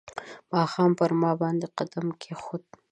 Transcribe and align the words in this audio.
ماښام 0.51 0.91
پر 0.99 1.11
ما 1.21 1.31
باندې 1.41 1.65
قدمونه 1.77 2.13
کښېښول 2.21 2.61